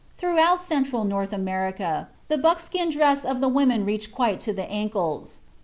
[0.17, 5.41] Throughout Central North America the buckskin dress of the women reached quite to the ankles.